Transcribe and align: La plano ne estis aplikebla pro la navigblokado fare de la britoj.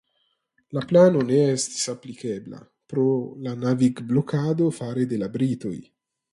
La 0.77 0.81
plano 0.91 1.19
ne 1.27 1.41
estis 1.49 1.83
aplikebla 1.93 2.63
pro 2.95 3.05
la 3.49 3.55
navigblokado 3.67 4.73
fare 4.81 5.09
de 5.13 5.25
la 5.25 5.33
britoj. 5.39 5.79